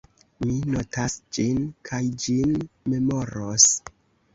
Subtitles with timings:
[0.45, 2.59] Mi notas ĝin, kaj ĝin
[2.91, 3.73] memoros.